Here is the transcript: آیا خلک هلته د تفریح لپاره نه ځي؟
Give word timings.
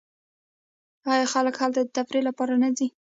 آیا 1.13 1.25
خلک 1.33 1.55
هلته 1.61 1.81
د 1.83 1.89
تفریح 1.97 2.23
لپاره 2.29 2.53
نه 2.63 2.69
ځي؟ 2.77 2.87